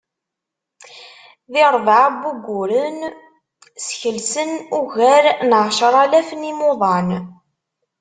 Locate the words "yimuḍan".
6.49-7.09